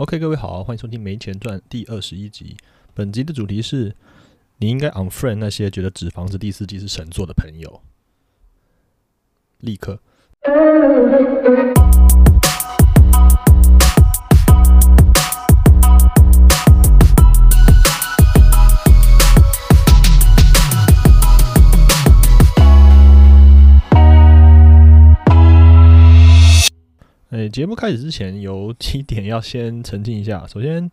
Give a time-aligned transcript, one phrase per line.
[0.00, 2.56] OK，各位好，欢迎收听《没钱赚》第二十一集。
[2.94, 3.94] 本集的主题是：
[4.56, 7.82] 你应该 unfriend 那些觉得《纸房子》第四季是神作的朋友。
[9.58, 10.00] 立刻。
[27.50, 30.46] 节目开始之前有几点要先澄清一下。
[30.48, 30.90] 首先，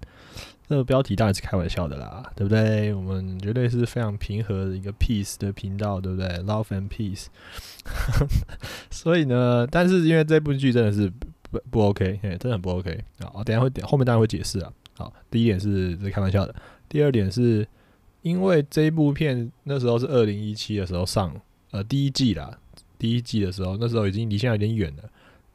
[0.68, 2.94] 这个标题当然是开玩笑的啦，对不对？
[2.94, 7.28] 我们绝对是非常平和的一个 peace 的频道，对不对？Love and peace。
[8.92, 11.12] 所以呢，但是因为这部剧真的是
[11.50, 13.44] 不不 OK，哎，真的很不 OK 啊！
[13.44, 14.74] 等下会后面当然会解释啊。
[14.96, 16.54] 好，第一点是是开玩笑的，
[16.90, 17.66] 第二点是
[18.24, 21.34] 因为这部片那时候是二零一七的时候上，
[21.72, 22.58] 呃，第一季啦，
[22.98, 25.04] 第一季的时候，那时候已经离现在有点远了。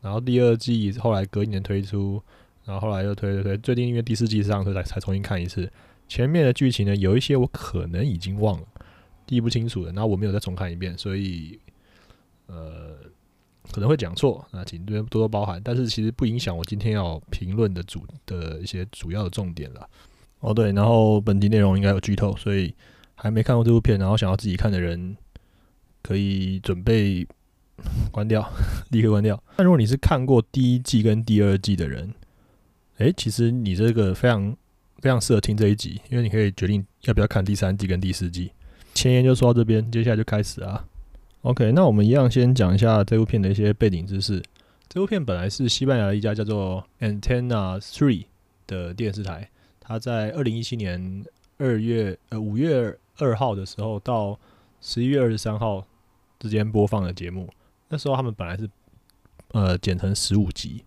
[0.03, 2.21] 然后第二季后来隔一年推出，
[2.65, 5.71] 然后后来又推推推，最近因为第四季上，所以才才重新看一次。
[6.09, 8.67] 前面的剧情呢，有一些我可能已经忘了，
[9.29, 9.93] 记不清楚了。
[9.93, 11.57] 然后我没有再重看一遍，所以
[12.47, 12.97] 呃
[13.71, 15.63] 可能会讲错，那请这边多多包涵。
[15.65, 19.89] 但是其实不影响我今天要评论的主的一些主要的重点了。
[20.41, 22.75] 哦对，然后本集内容应该有剧透，所以
[23.15, 25.17] 还没看过这部片，然后想要自己看的人
[26.03, 27.25] 可以准备。
[28.11, 28.49] 关掉，
[28.91, 29.43] 立刻关掉。
[29.57, 32.13] 那如果你是看过第一季跟第二季的人，
[32.99, 34.57] 诶，其实你这个非常
[34.99, 38.53] 非常适合听这一集，因为你可以决定要不要看第三季跟第四季。
[38.95, 40.85] 前言就说到这边，接下来就开始啊。
[41.43, 44.43] OK，那我们一样先讲一下这部片的一些背景知识。
[44.89, 48.27] 这部片本来是西班牙的一家叫做 Antenna Three
[48.67, 49.49] 的电视台，
[49.81, 51.25] 它在二零一七年
[51.57, 54.39] 二月呃五月二号的时候到
[54.81, 55.85] 十一月二十三号
[56.39, 57.49] 之间播放的节目。
[57.93, 58.69] 那时候他们本来是
[59.49, 60.83] 呃剪成十五集，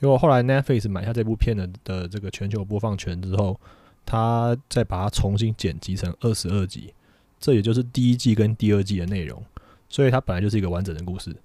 [0.00, 3.60] 结果后来 Netflix 买下这部片的的这个全球播放权之后，
[4.06, 6.94] 他再把它重新剪辑成二十二集，
[7.38, 9.44] 这也就是第一季跟第二季的内容，
[9.90, 11.36] 所以它本来就是一个完整的故事。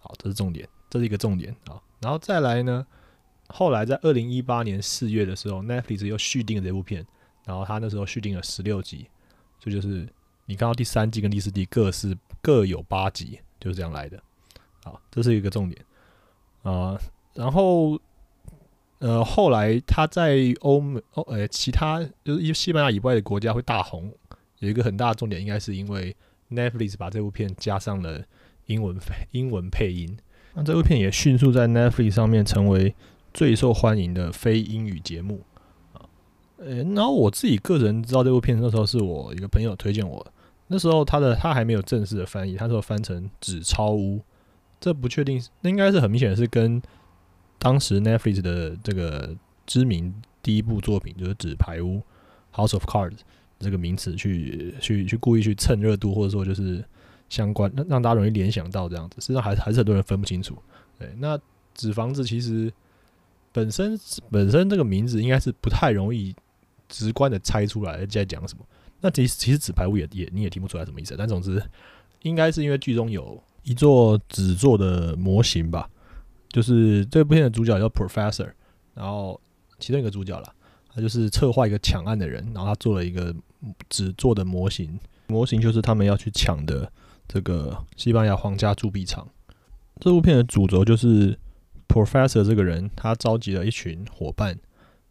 [0.00, 1.80] 好，这是重点，这是一个重点啊。
[2.00, 2.84] 然后再来呢，
[3.46, 7.06] 后来在二零一八年四月的时候，Netflix 又续订了这部片，
[7.44, 9.06] 然后他那时候续订了十六集，
[9.60, 10.08] 这就是
[10.46, 13.38] 你看到第三季跟第四季各是各有八集。
[13.60, 14.22] 就是这样来的，
[14.84, 15.84] 好，这是一个重点
[16.62, 16.98] 啊。
[17.34, 17.98] 然后，
[18.98, 24.12] 呃，后来他在欧美、欧呃其他就是西班牙以外的国家会大红，
[24.58, 26.14] 有一个很大的重点，应该是因为
[26.50, 28.24] Netflix 把这部片加上了
[28.66, 30.16] 英文配英文配音，
[30.54, 32.94] 那这部片也迅速在 Netflix 上面成为
[33.32, 35.42] 最受欢迎的非英语节目
[35.92, 36.02] 啊。
[36.56, 40.26] 呃，然后我自己个人知道这部片那时候是我一个朋友推荐我。
[40.68, 44.20] 那时候他的他还没有正式的翻译，他说翻成“纸钞屋”，
[44.78, 46.80] 这不确定，那应该是很明显是跟
[47.58, 49.34] 当时 Netflix 的这个
[49.66, 52.00] 知名第一部作品就是《纸牌屋》
[52.54, 53.18] （House of Cards）
[53.58, 56.84] 这个名词去去去故意去蹭热度，或者说就是
[57.28, 60.56] 相关让让大家容易联想到这样子，实际上还还是很多人分不清楚。
[60.98, 61.38] 对，那
[61.74, 62.72] 纸房子其实
[63.52, 63.98] 本身
[64.30, 66.34] 本身这个名字应该是不太容易
[66.88, 68.64] 直观的猜出来在讲什么。
[69.00, 71.62] 那其实其实纸牌屋也也你也听不出来什么意思，但总之
[72.22, 75.88] 应该是因为剧中有一座纸做的模型吧，
[76.50, 78.50] 就是这部片的主角叫 Professor，
[78.94, 79.40] 然后
[79.78, 80.52] 其中一个主角啦，
[80.92, 83.34] 他就是策划一个抢案的人，然后他做了一个
[83.88, 84.98] 纸做的模型，
[85.28, 86.90] 模型就是他们要去抢的
[87.28, 89.28] 这个西班牙皇家铸币厂。
[90.00, 91.38] 这部片的主轴就是
[91.88, 94.58] Professor 这个人，他召集了一群伙伴。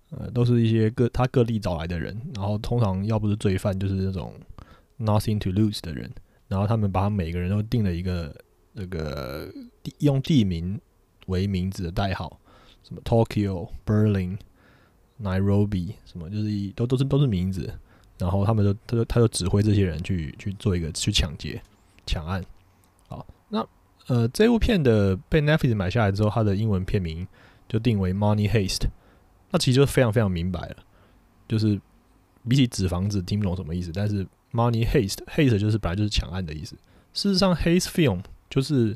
[0.09, 4.34] 呃，都是一些各他各地找来的人，然后通常要不是罪犯，就是那种
[5.00, 6.09] nothing to lose 的人，
[6.47, 8.34] 然后他们把每个人都定了一个
[8.72, 9.51] 那个
[10.00, 10.79] 用地名
[11.25, 12.40] 为名字的代号，
[12.84, 14.38] 什么 Tokyo、Berlin、
[15.22, 17.69] Nairobi，什么就是都都是都是名字，
[18.18, 21.62] 然后他们就他就他就指挥这些人去去做一个去抢劫
[22.06, 22.41] 抢案。
[23.09, 23.68] 好，那
[24.07, 27.28] 呃这部片的被 Netflix 买下来之后，它的英文片名
[27.68, 28.88] 就定为 Money Haste。
[29.52, 30.77] 那其实就非常非常明白了，
[31.48, 31.80] 就是
[32.48, 36.75] 比起纸房子听不懂什么意思，但是 money haste haste 就是本来就是抢案的意思。
[37.13, 38.95] 事实上，haste film 就是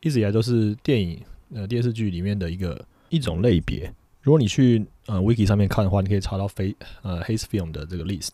[0.00, 1.22] 一直以来都是电影
[1.52, 3.92] 呃电视剧里面的一个一种类别。
[4.22, 8.32] 如果你去呃 wiki 上面看的话，你可以查到非呃 haste film 的这个 list。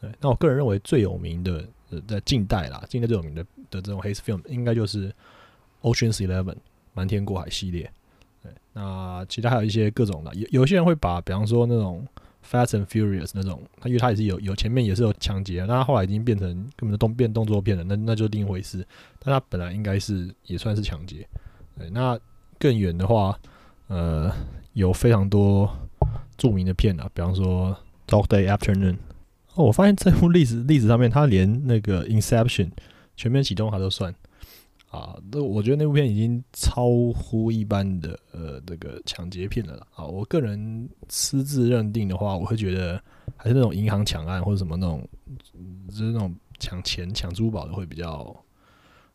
[0.00, 5.14] 对，那我个人认为最有名的呃在近代啦，近代最有名的的这种 haste film 应该就是
[5.82, 6.56] Ocean's Eleven
[6.92, 7.90] 瞒天过海系列。
[8.80, 12.06] 那其他还有一些各种的，有有些人会把，比方说那种
[12.48, 16.46] Fast and Furious 那种，他因为他也是有有前面也是有抢劫，那他后来已经变成
[16.76, 18.86] 根本就动变动作片了，那那就另一回事。
[19.18, 21.26] 但他本来应该是也算是抢劫。
[21.76, 22.16] 对，那
[22.56, 23.36] 更远的话，
[23.88, 24.32] 呃，
[24.74, 25.68] 有非常多
[26.36, 27.76] 著名的片啊，比方说
[28.10, 28.92] 《Dog Day Afternoon》。
[29.54, 32.66] 哦，我发现这部历史历史上面，它连那个《Inception》
[33.16, 34.14] 全面启动它都算
[34.90, 35.18] 啊。
[35.30, 39.86] 那我觉得那部片已经超乎一般的呃这个抢劫片了啦。
[39.94, 43.02] 啊，我个人私自认定的话，我会觉得
[43.36, 45.08] 还是那种银行抢案或者什么那种，
[45.88, 48.34] 就是那种抢钱、抢珠宝的会比较，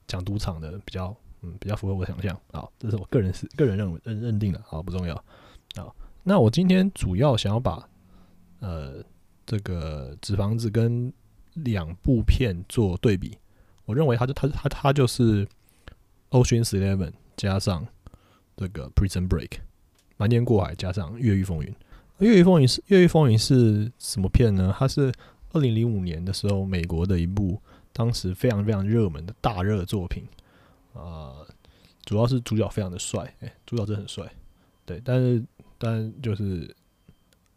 [0.07, 1.15] 抢赌场的比较。
[1.45, 5.13] 嗯，比较符合我的想象啊，这是我个人是个人认为认认定的，好不重要
[5.75, 5.91] 啊。
[6.23, 7.85] 那我今天主要想要把
[8.61, 9.03] 呃
[9.45, 11.11] 这个纸房子跟
[11.55, 13.37] 两部片做对比，
[13.83, 15.45] 我认为它就它它它就是
[16.33, 17.87] Ocean's Eleven 加上
[18.57, 19.51] 这个 Prison Break
[20.17, 21.73] 瞒天过海加上越狱风云。
[22.19, 24.75] 越狱风云是越狱风云是什么片呢？
[24.77, 25.11] 它是
[25.51, 30.27] 二零零五年的时候美国的一部当时非常非常热门的大热作品。
[30.93, 31.33] 啊，
[32.05, 34.31] 主要是主角非常的帅，哎，主角真的很帅，
[34.85, 35.43] 对，但是
[35.79, 36.75] 但就是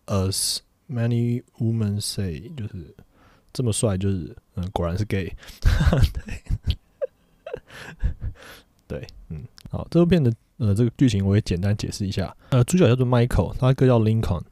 [0.07, 0.59] ，as
[0.89, 2.95] many women say，就是
[3.53, 5.31] 这么帅，就是嗯，果然是 gay，
[8.87, 14.43] 对，嗯，好，这部片的呃这个剧情我也简单解释一下，呃，主角叫做 Michael，他哥叫 Lincoln，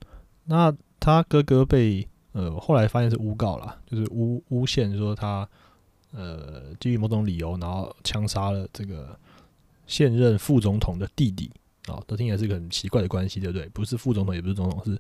[0.45, 5.49] 那他哥哥被呃后来发现是诬告了，就是诬诬陷说他。
[6.17, 9.19] 呃，基于某种理由，然后枪杀了这个
[9.85, 11.51] 现任副总统的弟弟
[11.87, 13.69] 啊，这听起来是一个很奇怪的关系，对不对？
[13.71, 14.97] 不是副总统，也不是总统，是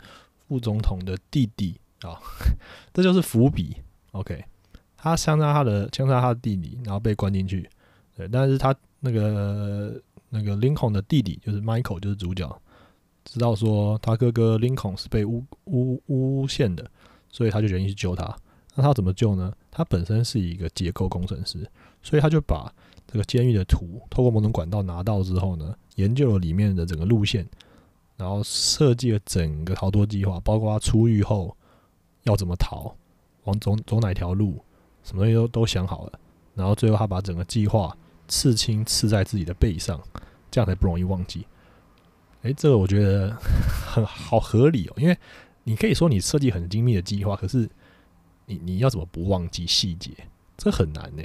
[0.48, 2.18] 副总统的弟弟啊，
[2.92, 3.76] 这就是伏笔。
[4.10, 4.44] OK，
[4.96, 7.70] 他枪杀他的枪杀他的弟弟，然后被关进去。
[8.16, 12.50] 对，但是他那个那个林肯的弟弟就是 Michael，就是主角，
[13.26, 16.90] 知道说他哥哥林肯是被诬诬诬陷的，
[17.28, 18.34] 所以他就决定去救他。
[18.74, 19.52] 那他怎么救呢？
[19.70, 21.70] 他本身是一个结构工程师，
[22.02, 22.72] 所以他就把
[23.06, 27.46] 这个监狱的图透过某种管道拿到之后呢，研究了里面的整个路线，
[28.16, 31.54] 然后设计了整个逃脱计划，包括他出狱后
[32.22, 32.96] 要怎么逃，
[33.44, 34.64] 往走走哪条路，
[35.02, 36.18] 什么东西都都想好了。
[36.54, 37.96] 然后最后他把整个计划
[38.28, 40.00] 刺青刺在自己的背上，
[40.50, 41.46] 这样才不容易忘记。
[42.42, 43.36] 诶，这个我觉得
[43.86, 45.16] 很好合理哦，因为
[45.64, 47.68] 你可以说你设计很精密的计划，可是。
[48.46, 50.10] 你你要怎么不忘记细节？
[50.58, 51.22] 这很难呢。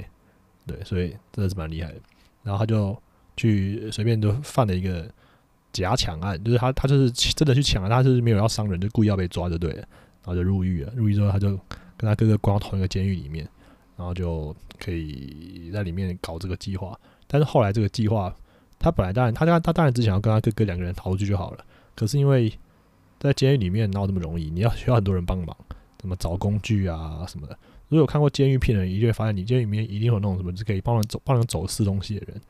[0.66, 2.00] 对，所以真的是蛮厉害的。
[2.42, 2.96] 然后他就
[3.36, 5.06] 去随便就犯了一个
[5.70, 9.80] 假抢案，就是他他就是真的去抢了，他就是没有要伤人，就故意要被抓就对了。
[9.80, 10.90] 然后就入狱了。
[10.96, 11.48] 入狱之后，他就
[11.98, 13.46] 跟他哥哥关到同一个监狱里面，
[14.00, 16.98] 然后就可以在里面搞这个计划。
[17.26, 18.34] 但是后来这个计划，
[18.78, 21.64] 他本来当然他他他当然只想要跟他哥哥两个人逃出去就好了。
[21.94, 22.50] 可是因为
[23.18, 24.48] 在监狱里面哪有这么容易？
[24.48, 25.54] 你要 需要很多人帮忙。
[26.00, 27.52] 什么找工具啊什么的，
[27.88, 32.40] 如果有看过监狱片的人，一定会发现，你监狱里面一定有那种什么是可以帮人走、帮人走私东西的人。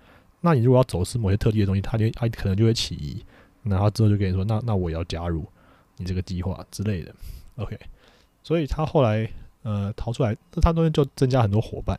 [0.40, 3.24] 那你如果要走私某些特定的东西，他就他可能就会起疑，
[3.64, 5.44] 然后之后就跟你说，那那我也要加入
[5.96, 7.12] 你这个计划之类的。
[7.56, 7.76] OK，
[8.44, 9.28] 所以他后来
[9.62, 11.98] 呃逃出来，那他中间就增加很多伙伴。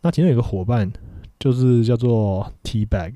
[0.00, 0.92] 那其中有个伙伴
[1.38, 3.14] 就是叫做 T Bag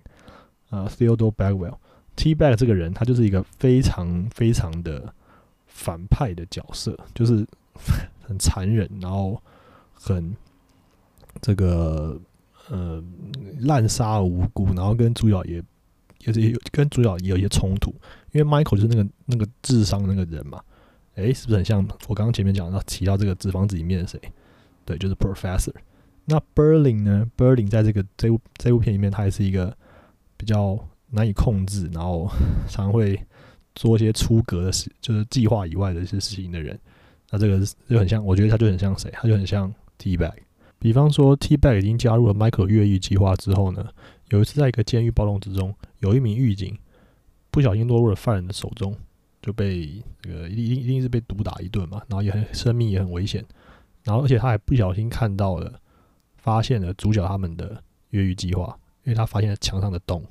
[0.71, 1.77] 啊，Theodore Bagwell。
[2.17, 5.13] T Bag 这个人，他就是一个非常非常的
[5.67, 7.47] 反派的角色，就是。
[8.27, 9.41] 很残忍，然后
[9.95, 10.37] 很
[11.41, 12.21] 这个
[12.69, 13.01] 呃
[13.61, 15.63] 滥杀无辜，然后跟主角也
[16.25, 17.95] 也是有跟主角也有一些冲突，
[18.33, 20.61] 因为 Michael 就是那个那个智商那个人嘛，
[21.19, 24.21] 诶，是不是很像我刚刚前面讲到提到这个纸房子里面的谁？
[24.85, 25.75] 对，就是 Professor。
[26.25, 29.77] 那 Berlin 呢？Berlin 在这个这部这部片里面，他也是一个
[30.37, 30.79] 比较
[31.11, 32.29] 难以控制，然后
[32.69, 33.19] 常会
[33.75, 36.79] 做一些出格的事，就是计划以外的一些事情的人。
[37.31, 37.59] 那这个
[37.89, 39.11] 就很像，我觉得他就很像谁？
[39.13, 40.35] 他就很像 T Bag。
[40.79, 43.89] 比方说，T Bag 已经加入了 Michael 越狱计划之后呢，
[44.29, 46.79] 有一次在一个监狱暴动之中，有一名狱警
[47.51, 48.95] 不小心落入了犯人的手中，
[49.41, 53.45] 就被这个一定一定是被毒打一顿嘛，然后也很生命也很危险，
[54.05, 55.73] 然后而且他还不小心看到了
[56.37, 60.23] 发现了主角他们的越狱计划，因为他发现了墙上的洞。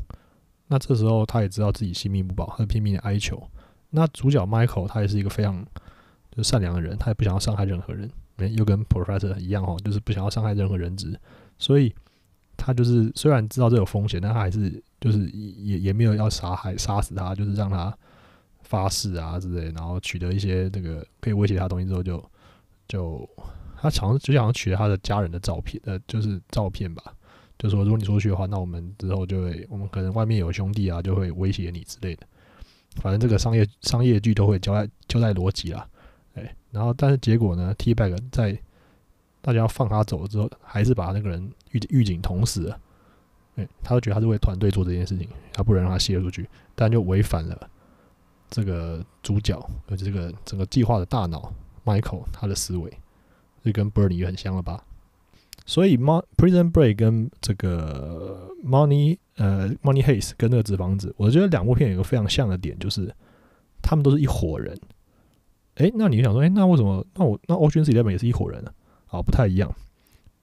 [0.67, 3.41] 那这时候他也知道自己性命不保，他拼命的哀求。
[3.89, 5.65] 那主角 Michael 他也是一个非常。
[6.29, 8.07] 就善良的人，他也不想要伤害任何人，
[8.55, 11.19] 又跟 Professor 一样哦，就是不想要伤害任何人质，
[11.57, 11.91] 所以
[12.55, 17.91] 他就是虽然知道这有风险，但他还是就是也也没有要杀害杀死他，就是让他
[18.67, 22.23] 发誓啊之类，然后取得一些那个可以威胁他的东西之后，就
[22.87, 23.29] 就
[23.81, 27.13] 他常就想要取得他的家人的照片，呃，就是照片吧，
[27.57, 32.27] 就说如果你出去的话，那我们之后就会，我们可能外面有兄弟啊，就会威胁你之类的，
[32.95, 35.87] 反正这个商业商业剧都会交代交代逻辑啦。
[36.69, 38.55] 然后，但是结果呢？T bag 在
[39.41, 42.79] 大家要放他走了之后，还是把那个人狱狱警捅死了。
[43.55, 47.69] 哎，他就觉得他是为团队做这件事情，他不能让他泄露出去，但就违反了
[48.49, 51.53] 这个主角，呃，这个整个计划的大脑
[51.85, 52.91] Michael 他的思维，
[53.63, 54.83] 这跟 Bernie 很像了吧？
[55.65, 63.13] 所以 Mon Prison Break 跟这个 Money 呃 Money Heist 跟那个纸房子，我觉得两部片有一个非常像的点，就是
[63.81, 64.79] 他们都是一伙人。
[65.75, 68.71] 诶，那你想说，诶，那为什么那我那 Ocean's Eleven 也是一伙人呢？
[69.07, 69.69] 啊，不太一样，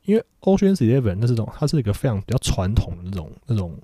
[0.04, 3.78] 因为 Ocean's Eleven 那这种它是一个非常比较传统的那种那种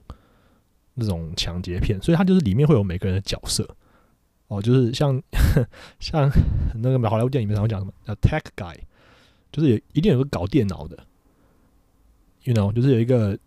[0.95, 3.67] 那种抢劫片，所以它就是里面会有每个人的角色。
[4.51, 5.23] 哦，就是像
[6.01, 6.29] 像
[6.75, 8.75] 那个好莱坞电影里面常讲什么叫 Tech Guy，
[9.53, 10.99] 就是有一定有个搞电脑的
[12.43, 13.39] ，you know，就是有一个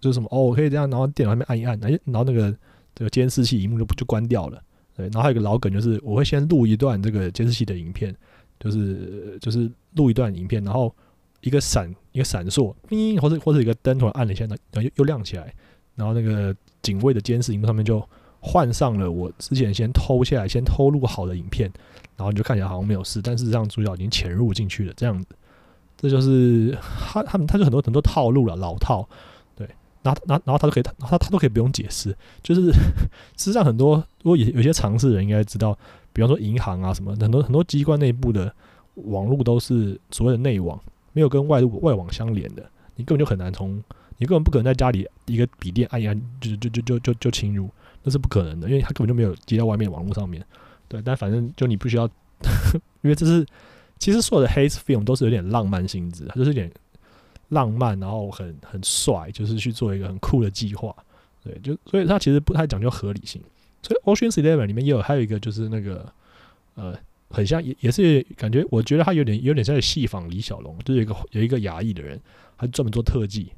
[0.00, 2.54] 就是什么哦，我可以这样，然后电脑上面按一按，然后然后那个
[2.94, 4.62] 这个监视器荧幕就就关掉了。
[4.94, 8.14] 对，然后还有一个老梗，就是我会先录一段这个监视器的影片，
[8.60, 10.94] 就是就是录一段影片，然后
[11.40, 15.52] 一个闪一个闪烁，叮，或者或者一个灯突然按了一下，然后又又亮起来，
[15.96, 17.98] 然后那个警卫的监视荧幕上面就
[18.46, 21.72] 换上了我之前先偷下来、先偷录好的影片，
[22.16, 25.26] 然后你就看起来好像没有事，但事实上主角已经潜入进去了，这样子，
[25.96, 26.76] 这就是
[27.10, 29.08] 他他们他就很多很多套路了，老套。
[30.04, 32.14] 然后，然后，然后他都可以，他他都可以不用解释。
[32.42, 32.70] 就是
[33.38, 35.74] 事实上，很多如果有有些常识人应该知道，
[36.12, 38.54] 比方说银行啊什么，很多很多机关内部的
[38.96, 40.78] 网络都是所谓的内网，
[41.14, 42.62] 没有跟外外网相连的，
[42.96, 43.82] 你根本就很难从，
[44.18, 47.70] 你根本不可能在家里一个笔电按一按就就就就就就侵入，
[48.04, 50.40] 那是不可能的，因为他根本就没有接到外面网络上面。
[50.86, 52.08] 对，但反正就你不需要，
[53.02, 53.44] 因为这是
[53.98, 56.70] 其实所有的 Haze Film 都是有点浪漫性质，它就是有点。
[57.50, 60.92] 浪漫，然后很很帅，就是去做一个很酷的计划，
[61.44, 63.40] 对，就所以他其实不太讲究合理性。
[63.82, 66.10] 所以 Ocean's Eleven 里面也有还有一个就是那个
[66.74, 72.18] 呃，很像也也是感觉，我觉得他有点有点在戏仿李小龙，就是有一个有一个亚裔的人，
[72.56, 73.52] 他专门做特技。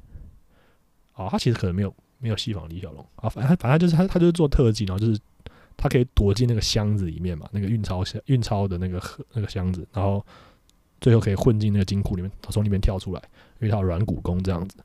[1.15, 5.19] 哦，他其实可能没有没有戏仿李小龙啊，反正反正就是他他就是做特技，然后就是
[5.75, 10.25] 他可以躲进那个箱子里面嘛，那个运钞箱运钞的那个盒那个箱子，然后
[10.99, 13.21] 最后可以混进那个金库里面，从里面跳出来。
[13.59, 14.77] 因为他软骨功这样子，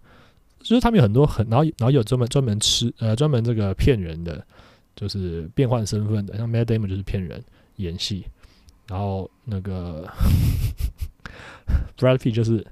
[0.60, 4.42] 就是他们有很多很，然后然后有专门专门吃呃专门这个骗人的，
[4.96, 7.44] 就是变换身份的，像 Madame 就是骗人
[7.76, 8.24] 演戏，
[8.88, 10.10] 然后那个
[11.98, 12.66] Brad Pitt 就是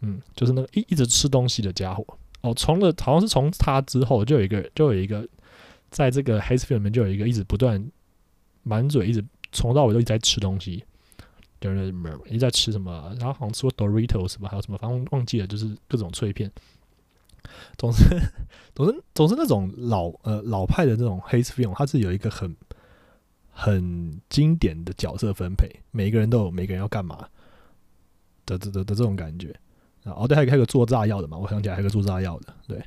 [0.00, 2.02] 嗯就是那个一一直吃东西的家伙
[2.46, 5.26] 哦，从了好像是从他之后就有一个就有一个
[5.90, 7.90] 在这个 Haze Film 里面就有一个一直不断
[8.62, 10.84] 满嘴一直从到尾都一直在吃东西。
[11.58, 11.92] 就是
[12.26, 16.52] 一直在吃什么，然后好像吃过 Doritos 吧，还有什么，反正忘记了，就是各种脆片。
[17.78, 18.04] 总之，
[18.74, 22.54] 总之，总之，那种老呃老派的这种黑 film，它是有一个很
[23.50, 27.26] 很经典的角色分配，每个人都有每个人要干嘛
[28.44, 29.58] 的的的的这种感觉。
[30.12, 32.82] 哦，对，还有还有个做炸药的嘛，我想起来还有个做炸药的，对。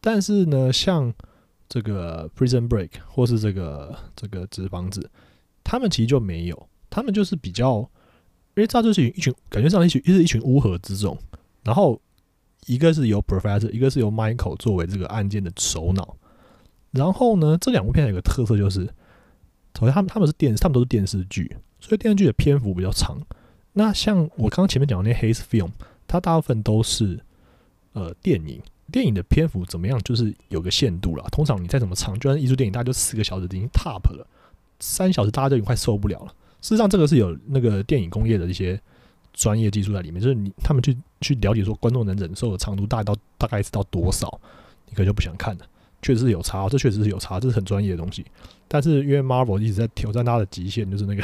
[0.00, 1.12] 但是呢，像
[1.68, 5.10] 这个 Prison Break 或是这个这个纸房子，
[5.62, 6.68] 他们其实就没有。
[6.88, 7.78] 他们就是比较，
[8.56, 11.16] 因为这就是一群感觉上一群是一群乌合之众，
[11.62, 12.00] 然后
[12.66, 16.16] 一个是由 Professor，一个是由 Michael 作为这个案件的首脑。
[16.90, 18.86] 然后呢，这两部片有个特色就是，
[19.78, 23.20] 首先他们他们是电，他们都是电视剧，所以电视剧的篇幅比较长。
[23.74, 25.70] 那像我刚刚前面讲的那 Haze Film，
[26.10, 27.16] 它大部分都是
[27.92, 31.24] 呃电影，电影的篇幅怎么样，就是有个限度了。
[31.30, 34.26] 通常你再怎么长，就算艺术电影，大概就四个小时已经 top 了，
[34.80, 36.34] 三小时大家就已经快受不了了。
[36.60, 38.78] 事实上，这个是有那个电影工业的一些
[39.32, 44.40] 专业技术在里面，就是你他们去去了解说观众能忍受的长度大概到大概是到多少，
[44.88, 45.64] 你可能就不想看了。
[46.02, 48.24] 确实是有差，这确实是有差，这是很专业的东西。
[48.66, 51.22] 但是因为 Marvel 一直在挑战它的极限，就是那个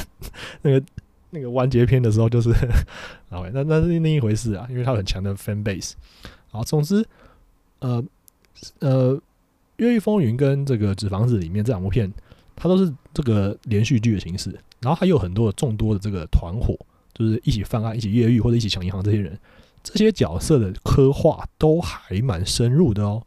[0.60, 0.86] 那个
[1.30, 2.50] 那个完结篇的时候，就是
[3.30, 5.92] 啊，那那是另一回事啊，因为它很强的 fan base。
[6.50, 7.06] 好，总之，
[7.78, 8.02] 呃
[8.80, 9.14] 呃，
[9.76, 12.12] 《越狱风云》跟这个《纸房子》里面这两部片，
[12.56, 14.50] 它都是这个连续剧的形式。
[14.80, 16.74] 然后还有很多众多的这个团伙，
[17.12, 19.38] 就是一起犯案、一起越狱或者一起抢银行这些人，
[19.82, 23.22] 这些角色的刻画都还蛮深入的哦。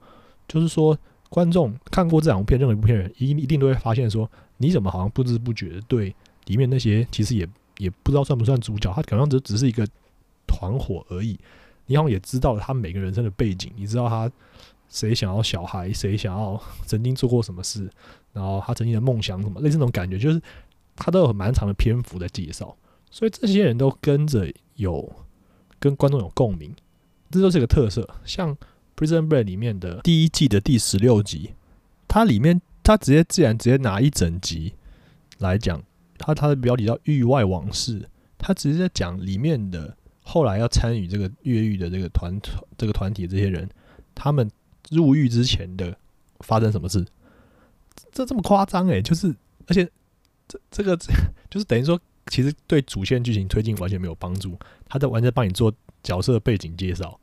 [0.48, 0.98] 就是说，
[1.30, 6.14] 观众看过这两部片，任何一部片人一一定都会发现说，你怎么好像不知不觉对
[6.48, 9.88] 里面那些其实也也不知道算不算主角，他可能只只是一个
[10.48, 11.40] 团伙而已。
[11.86, 14.32] 你好像也知道了他每个人生的背景，你知道他
[14.90, 17.90] 谁想要小孩，谁想要曾经做过什么事，
[18.32, 20.42] 然后他曾经的梦想什么，类似那种感觉，就是。
[20.96, 22.78] 他都有蛮长的篇幅在介绍，
[23.10, 25.12] 所以这些人都跟着有
[25.80, 26.72] 跟观众有共鸣，
[27.32, 28.08] 这都是一个特色。
[28.24, 28.56] 像
[28.96, 31.56] 《Prison Break》里面的第一季的第十六集，
[32.08, 34.74] 它里面它直接自然直接拿一整集
[35.40, 35.82] 来讲，
[36.26, 38.00] 它它的标题叫《狱外往事》，
[38.38, 43.70] 它只是在讲里面的后来要参与这个越狱的这个团团这个团体这些人，
[44.16, 44.50] 他们
[44.90, 45.98] 入狱之前的
[46.40, 47.06] 发生什么事，
[48.14, 49.36] 这这么夸张诶，就是。
[49.66, 49.90] 而且
[50.46, 50.94] 这这个
[51.50, 54.58] 就是等于说，其实对主线剧情推进完全没有帮助，
[54.90, 57.18] 他在完全帮你做角色背景介绍，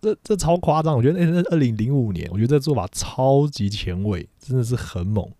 [0.00, 5.30] 这这超夸张，我觉得那二零零五年，我觉得这做法超级前卫，真的是很猛，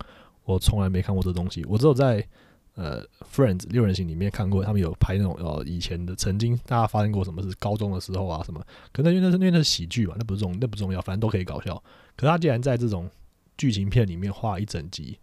[0.44, 2.26] 我从来没看过这东西，我只有在。
[2.74, 11.82] 呃，Friends 六人行里面看过，他们有拍那种呃，以前的曾经大家发生过什么是高中的时候啊什么，可能因为那是因为那是喜剧嘛，那不重那不重要，反正都可以搞笑。
[12.16, 13.10] 可他竟然在这种
[13.58, 15.18] 剧情片里面画一整集，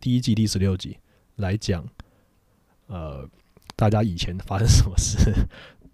[0.00, 0.98] 第一季第十六集
[1.36, 1.86] 来讲，
[2.88, 3.26] 呃，
[3.76, 5.16] 大家以前发生什么事，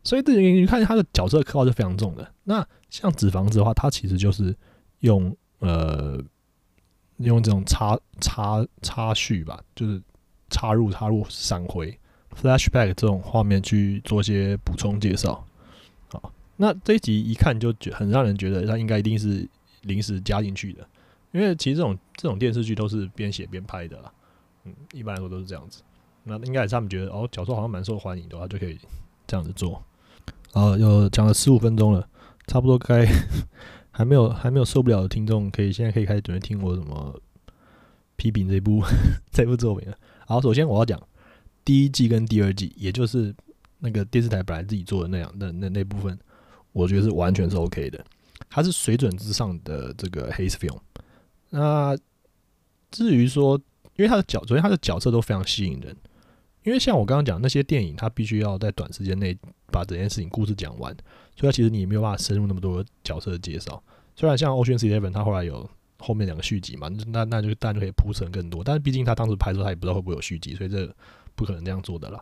[0.02, 2.34] 所以这你看他的角色刻画是非常重的。
[2.44, 4.56] 那像纸房子的话，它其实就是
[5.00, 6.20] 用呃
[7.18, 10.02] 用这种插插插叙吧，就是。
[10.50, 11.99] 插入插入闪回
[12.40, 15.45] flashback 这种画面去做些补充介绍，
[16.11, 19.49] 好，那这一集一看就觉很让人觉得它应该一定是
[19.83, 20.87] 临时加进去的，
[21.33, 24.12] 因为其实这种这种电视剧都是边写边拍的啦，
[24.64, 25.83] 嗯，一般来说都是这样子，
[26.25, 28.78] 那应该也是他们觉得哦，角色好像蛮受欢迎的话，就可以
[29.26, 29.83] 这样子做。
[30.52, 32.09] 好，又讲了十五分钟了，
[32.47, 33.07] 差不多该
[33.90, 37.21] 还没有还没有受不了的听众，可以现在可以开始准备听我怎么
[38.16, 38.83] 批评这部
[39.33, 39.97] 这部作品了。
[40.30, 40.96] 好，首先我要讲
[41.64, 43.34] 第一季跟第二季，也就是
[43.80, 46.16] 那个电视台本来自己做的那样的那那部分，
[46.70, 48.04] 我觉得是完全是 OK 的，
[48.49, 50.78] 它是水准之上的这个黑 film。
[51.49, 51.99] 那
[52.92, 53.60] 至于说，
[53.96, 55.96] 因为他的角，首先他的角色都非常吸引人，
[56.62, 59.37] 因为像我刚刚讲那些电影，它必须要在短时间内
[59.72, 60.94] 把整件事情故事讲完，
[61.34, 63.82] 所以它其实你没有办法深入那么多角色的介绍。
[64.14, 65.68] 虽然像 Ocean Eleven，它后来有。
[66.00, 68.64] 后面两个续集嘛，那那就当然就可以铺陈更多。
[68.64, 70.92] 但是毕竟他当时拍的时候，他也不知道会不会有续集，所以这
[71.35, 72.19] 不可能这样做的啦。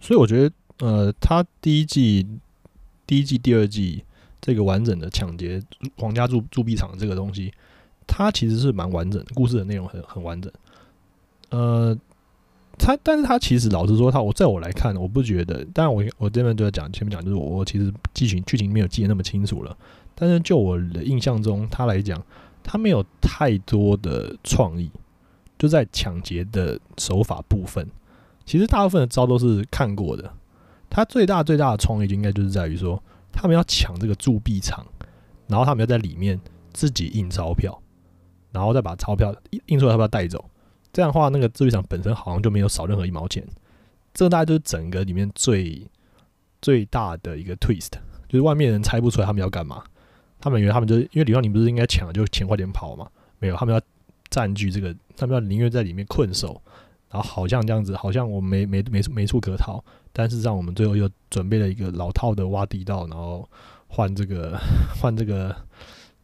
[0.00, 2.26] 所以我觉得，呃，他第一季、
[3.06, 4.04] 第一季、第二季
[4.40, 5.62] 这个完整的抢劫
[5.96, 7.52] 皇家铸铸币厂这个东西，
[8.06, 10.52] 它其实是蛮完整的，故事的内容很很完整。
[11.50, 11.96] 呃，
[12.78, 15.64] 他，但是他其实老实说，他我在我来看，我不觉得。
[15.66, 19.76] 当然，我我这边就在讲前面讲，就是我我其实剧情剧情没有记得那么清楚了。
[20.14, 22.22] 但是就我的印象中，他来讲。
[22.62, 24.90] 他没有太多的创意，
[25.58, 27.86] 就在抢劫的手法部分，
[28.44, 30.32] 其实大部分的招都是看过的。
[30.88, 34.86] 他最大最大的创意就应该就是在于说，他们要抢这个铸币厂，
[35.46, 36.38] 然后他们要在里面
[36.72, 37.80] 自己印钞票，
[38.50, 39.34] 然后再把钞票
[39.66, 40.44] 印出来，钞票带走。
[40.92, 43.42] 这样的话，那个铸币厂本身好像就没有少任何一毛钱。
[44.12, 45.90] 这大概就是整个里面最
[46.60, 47.92] 最大的一个 twist，
[48.28, 49.82] 就是外面人猜不出来他们要干嘛。
[50.42, 53.08] 他们以为他们就是因为李焕宁不是应该抢就钱快点跑嘛？
[53.38, 53.80] 没有，他们要
[54.28, 56.60] 占据这个，他们要宁愿在里面困守，
[57.08, 59.82] 然后好像这样子，好像我没没没没处可逃。
[60.12, 63.48] 但是让我们最后又准备了一个老套的挖地道，然后
[63.86, 64.58] 换这个
[65.00, 65.54] 换这个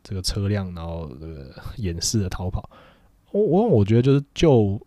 [0.03, 2.69] 这个车辆，然后这个掩饰的逃跑。
[3.31, 4.85] 我我我觉得就是就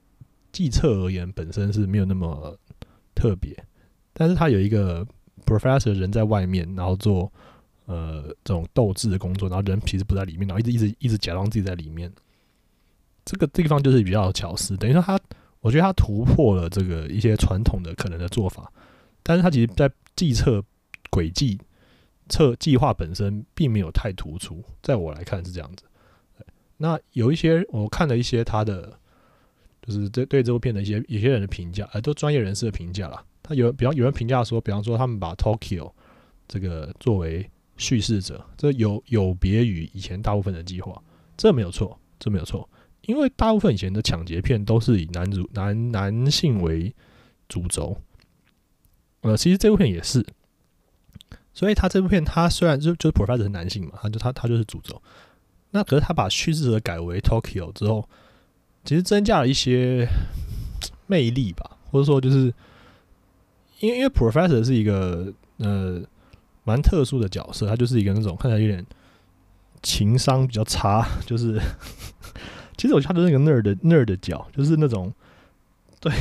[0.52, 2.54] 计策而言，本身是没有那么
[3.16, 3.56] 特别，
[4.12, 5.08] 但是他有一个
[5.46, 7.32] professor 人在外面，然后做。
[7.86, 12.12] 呃，这种斗志的工作，然后人其实不在里面，然后一直一直一直假装自己在里面。
[13.26, 15.20] 这个地方就是比较巧思，等于说他，
[15.60, 18.72] 我觉得他突破了这个一些传统的可能的做法，
[19.22, 20.64] 但是他其实在计策
[21.10, 21.60] 轨迹
[22.30, 25.84] 策计划本身并没有太突出，在我来看是这样子。
[26.78, 28.98] 那有一些我看了一些他的，
[29.84, 33.24] 就是对对这部片的一些有些人的评价，呃，都专业人士的评价啦。
[33.44, 35.92] 他有比方有人评价说，比方说他们把 Tokyo
[36.48, 37.48] 这个作为
[37.82, 41.02] 叙事者，这有有别于以前大部分的计划，
[41.36, 42.70] 这没有错，这没有错，
[43.08, 46.94] 因为大部分以前的抢劫片都是以男主男男性为
[47.50, 47.98] 主轴，
[49.22, 50.24] 呃，其实这部片也是，
[51.56, 55.02] 所以他这部片他虽然就就是 Professor 是男性嘛，他就他他就是主轴，
[55.72, 58.08] 那可是他把叙事者改为 Tokyo 之后，
[58.86, 60.08] 其实增加了一些
[61.08, 62.54] 魅力吧，或者说就是
[63.80, 66.04] 因为因为 Professor 是一个呃。
[66.64, 68.86] 蛮特殊的角色，他就是一个那种看起来有点
[69.82, 71.60] 情商比较差， 就是
[72.78, 75.12] 其实我觉得他的那个 nerd nerd 的角，就是那种
[76.00, 76.12] 对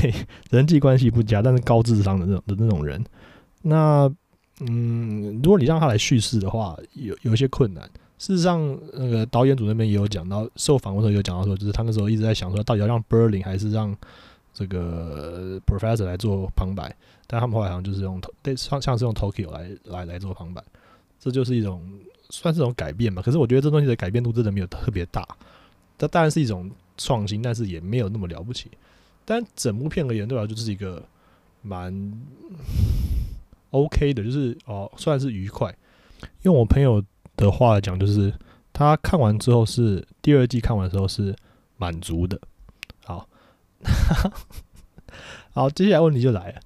[0.50, 3.04] 人际关系不佳，但是高智商的那种的那种人。
[3.62, 4.10] 那
[4.60, 7.82] 嗯，如果你让他来叙事的话，有有一些困难。
[8.18, 13.96] 事实上，那个导演组那边也有讲到，受访的时候有讲到说，就是他那时候一直在想说，到底要让 Berlin 还是让
[14.60, 16.94] 这个 Professor 来做旁白。
[17.26, 20.62] 但他们后来好像就是用对像像是用 Tokyo 来来来做旁白，
[21.18, 21.80] 这就是一种
[22.28, 23.22] 算是种改变吧。
[23.22, 25.26] 可是我觉得这东西的改变度真的没有特别大，
[25.96, 26.68] 这当然是一种
[26.98, 28.68] 创新，但是也没有那么了不起。
[29.24, 30.44] 但整部片而言，对吧？
[30.44, 31.00] 就是一个
[31.62, 32.12] 蛮
[33.70, 35.72] OK 的，就是哦，算是愉快。
[36.42, 37.00] 用我朋友
[37.36, 38.34] 的话讲，就是
[38.72, 41.32] 他看完之后是第二季看完的时候是
[41.76, 42.36] 满足的。
[43.84, 44.32] 好，
[45.52, 46.60] 好，接下来问题就来了，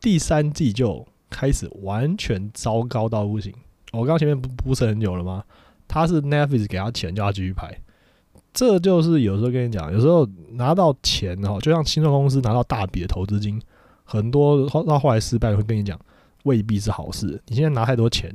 [0.00, 3.52] 第三季就开始完全糟糕到不行。
[3.92, 5.44] 我刚前面不不是很久了吗？
[5.86, 7.80] 他是 Netflix 给他钱叫他继续拍，
[8.52, 13.60] 这就是有时候跟你讲，有时候拿到钱哦，就像新创公司拿到大笔的投资金，
[14.04, 15.98] 很多到后来失败会跟你讲，
[16.44, 17.40] 未必是好事。
[17.46, 18.30] 你现在拿太多钱，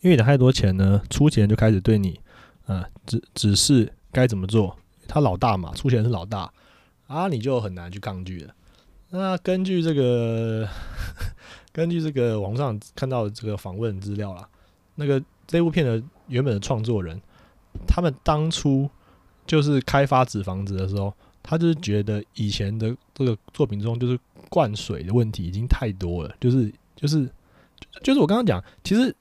[0.00, 2.18] 因为拿太多钱呢，出钱就开始对你，
[2.66, 4.74] 呃，指指示该怎么做。
[5.06, 6.50] 他老大嘛，出钱是老大
[7.06, 8.54] 啊，你就很难去抗拒了。
[9.10, 10.68] 那根据这个，
[11.72, 14.48] 根据这个网上看到这个访问资料啦，
[14.96, 17.20] 那个这部片的原本的创作人，
[17.86, 18.90] 他们当初
[19.46, 27.30] 就是开发纸房子的时候，他就是觉得以前的这个作品中，就是灌水的问题已经太多了，就是就是
[28.02, 29.14] 就是我刚刚讲，其实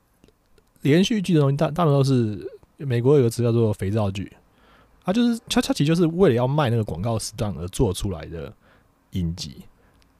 [0.81, 4.31] 连续剧的东西大大部分都是美国有个词叫做肥皂剧，
[5.05, 8.51] 它就是它它其实就是为了要卖那个广告时段而做出来的
[9.11, 9.57] 影集。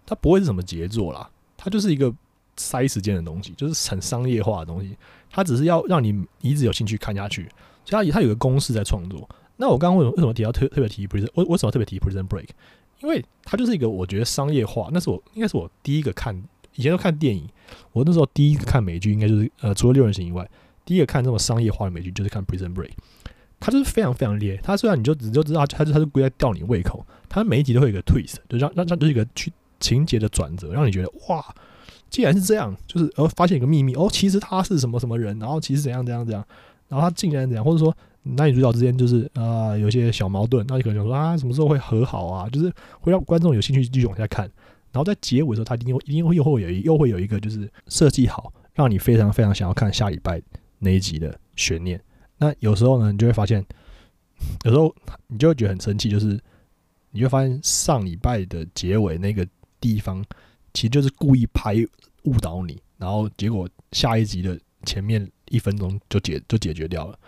[0.06, 2.14] 它不会是什么杰作啦，它就是一个
[2.56, 4.96] 塞时间的东西，就是很商业化的东西。
[5.32, 7.50] 它只是要让你一直有兴趣看下去，
[7.84, 9.28] 所以它它有个公式在创作。
[9.58, 11.28] 那我刚刚为什么为什么提到特特别提 Prison？
[11.34, 12.50] 为为什么特别提 Prison Break？
[13.02, 14.90] 因为它就是一个我觉得商业化。
[14.94, 16.40] 那是我应该是我第一个看，
[16.76, 17.50] 以前都看电影，
[17.92, 20.48] 我那时候第一个看美剧应该就是呃除了六人行以外，
[20.86, 22.92] 第一个看这种商业化的美剧就是看 Prison Break。
[23.66, 24.60] 它就是非常非常烈。
[24.64, 29.52] 它虽然你就你就知道它它是归在吊你胃口，它每一集都会有一个 twist，就让让让就是一个去。
[29.78, 31.46] 情节的转折让你觉得哇，
[32.10, 36.44] 既然是这样，就是呃发现一个秘密哦，其实他是什么什么人，然后其实怎样怎样怎样，
[36.88, 44.46] 然后他竟然怎样，或者说男女主角之间就是啊有些小矛盾，那你可能想说啊什么时候会和好啊，就是会让观众有兴趣继续往下看，
[44.94, 50.42] 然后在结尾的时候，他一定一定会又会有又会有一个就是设计好，让你非常非常想要看下礼拜
[50.80, 52.02] 那一集的悬念。
[52.46, 53.66] 那有时候呢，你就会发现，
[54.64, 54.94] 有时候
[55.28, 56.40] 你就会觉得很生气，就是
[57.12, 59.46] 你会发现上礼拜的结尾那个。
[59.82, 60.24] 地方
[60.74, 61.76] 其实就是故意拍
[62.24, 67.20] 误导你，然后结果下一集的前面一分钟就解就解决掉了。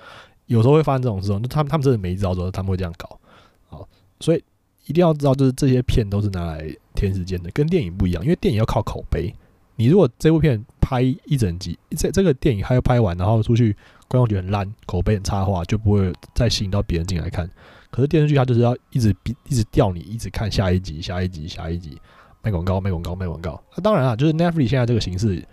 [0.48, 3.20] 有时候会发生这种事，就他们他们真的没招的时候，他们会这样搞。
[3.68, 3.88] 好，
[4.20, 4.44] 所以
[4.88, 8.24] 一定要知道，就是这些片都是拿来填时间的，跟电影不一样。
[8.24, 9.32] 因为电影要靠口碑，
[9.76, 13.76] 你如果这部片拍一整集，这这个电影还要拍完，然后出去
[14.08, 17.50] 观众觉得很烂，口碑很差的话，就不会再吸引到别人进来看。
[17.90, 21.98] 可是电视剧它就是要一直逼一直吊你，一直看下一集、下一集、下一集。
[22.44, 23.62] 卖广告，卖广告，卖广告。
[23.76, 25.44] 那当然啊，就是 Netflix 现在这个形式，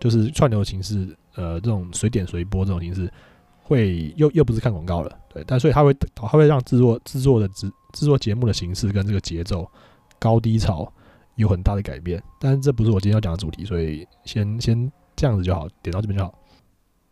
[0.00, 3.12] 就是串流形式，呃，这种随点随播这种形式，
[3.60, 5.44] 会又又不是看广告了，对。
[5.46, 9.70] 但所以它会，它会让制作制作的制制作节目的形式跟这个节奏
[10.18, 10.90] 高低潮
[11.34, 12.22] 有很大的改变。
[12.40, 16.32] 但是这不是我今天要讲的主题，所以先先这样子就好，点到这边就好。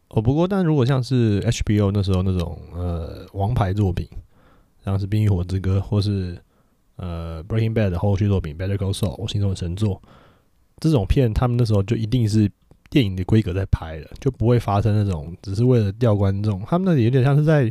[0.09, 4.09] 哦，不过但如果像是 HBO 那时候那种呃王牌作品，
[4.85, 6.38] 像是《冰与火之歌》或是。
[6.99, 10.01] 呃，Breaking Bad 的后续作品《Better Call Saul》，我心中的神作。
[10.81, 12.51] 这种片，他们那时候就一定是
[12.88, 16.59] 电影的规格在拍的，就不会发生那种只是为了吊观众。
[16.62, 17.71] 他们那里有点像是在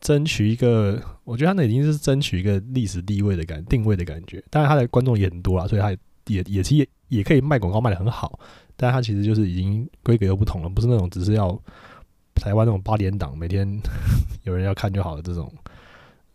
[0.00, 4.42] 争取一个，我觉得他那已经是争取一个历史地位的感定位的感觉。
[4.50, 8.38] 当然，他的观众也很多啦，所以他也也也其实也可以卖广告卖的很好。
[8.76, 11.56] 但它其实就是已经规格又不同了，不是那种只是要
[12.34, 13.68] 台湾那种八点档每天
[14.42, 15.52] 有人要看就好了这种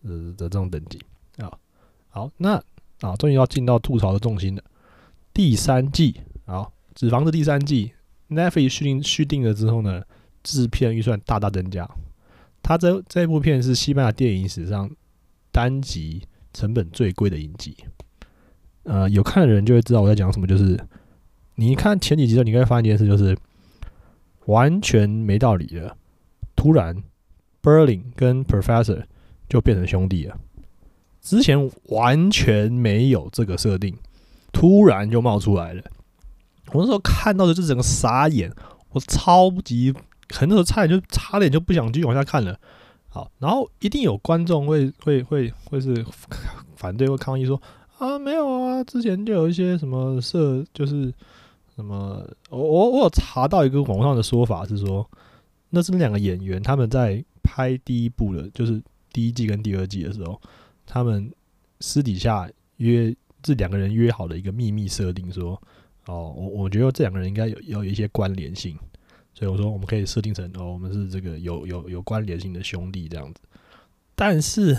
[0.03, 0.99] 呃的这种等级
[1.37, 1.51] 啊。
[2.07, 2.55] 好，那
[3.01, 4.63] 啊，终于要进到吐槽的重心了。
[5.33, 7.91] 第三季，好，《纸房子》第三季
[8.29, 10.01] ，Netflix 续订续订了之后呢，
[10.41, 11.89] 制片预算大大增加。
[12.63, 14.89] 它这这部片是西班牙电影史上
[15.51, 17.75] 单集成本最贵的影集。
[18.89, 20.77] 呃，有看的人就会知道我在讲什么，就是
[21.53, 23.37] 你看前几集的时候，你会发现一件事，就是
[24.47, 25.95] 完全没道理的。
[26.55, 27.03] 突然
[27.61, 29.03] ，Berlin 跟 Professor
[29.47, 30.35] 就变成兄弟了。
[31.21, 33.95] 之前完全没有这个设定，
[34.51, 35.83] 突然就冒出来了。
[36.71, 38.51] 我那时候看到的就整个傻眼，
[38.89, 39.93] 我超级，
[40.33, 42.59] 很多时候差点就差点就不想继续往下看了。
[43.07, 46.03] 好，然后一定有观众会会会会是
[46.75, 47.61] 反对或抗议说
[47.99, 51.13] 啊，没有啊，之前就有一些什么设，就是
[51.75, 55.09] 什么，我我我有查到一个网上的说法是说，
[55.69, 58.81] 那是两个演员他们在拍第一部的，就是
[59.13, 60.41] 第一季跟第二季的时候。
[60.91, 61.31] 他们
[61.81, 65.61] 私底下约这两个人约好的一个秘密设定，说
[66.07, 68.75] 哦，我我觉得这两个人应该有有一些关联性，
[69.35, 73.41] 所以我说我们可以设定成哦，我们是这个有有有关联性的兄弟这样子。
[74.15, 74.75] 但是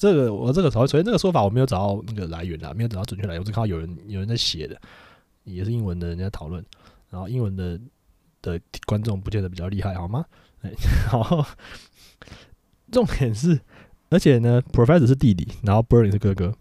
[0.00, 4.80] 这个我这个首先这个说法我没有找到那个来源啊，没有找到准确来源，我只看到有人有人在写的，
[5.44, 6.64] 也是英文的人家讨论，
[7.10, 7.78] 然后英文的
[8.40, 10.24] 的观众不见得比较厉害，好吗？
[10.62, 10.70] 哎，
[11.06, 11.46] 好，
[12.90, 13.60] 重点是。
[14.08, 16.54] 而且呢，Professor 是弟弟，然后 Berlin 是哥哥。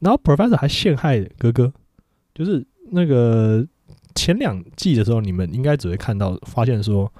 [0.00, 1.72] 然后 Professor 还陷害哥哥，
[2.34, 3.66] 就是那个
[4.14, 7.10] 前两季的时候，你们应该只会看到发现说，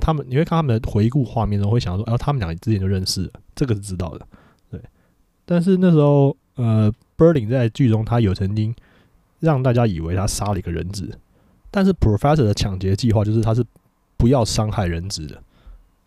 [0.00, 4.26] 他们你会看他们的回顾画面中会想到说，哦，他们俩之前就认识，这个是知道的，
[5.44, 8.74] 但是那时候，呃 b e r l i n 在剧中他有曾经
[9.40, 11.10] 让大家以为他杀了一个人质，
[11.70, 13.64] 但是 Professor 的抢劫计划就是他是
[14.16, 15.42] 不要伤害人质的。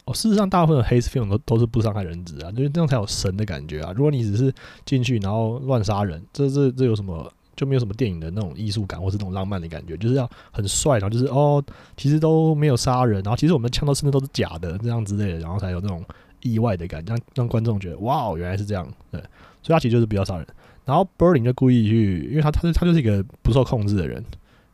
[0.06, 3.92] 哦，事实上，大部分的黑 film 都都是不伤害人质啊，就是这样才有神的感觉啊。
[3.94, 4.54] 如果你只是
[4.86, 11.62] 进去然后乱杀人，这这这有什么就没有什么电影的那种艺术感，或是那种浪漫的感觉，就是要很帅，然后就是哦，
[11.98, 16.02] 其实都没有杀人，然后其实我们的枪都甚至都是假的，这样之类的，然后才有那种
[16.42, 19.20] 意外的感觉，让让观众觉得哇哦，原来是这样，对，
[19.62, 20.48] 所以他其实就是比较杀人。
[20.86, 24.24] 然后 Berlin 就故意去，因为他他他就是一个不受控制的人，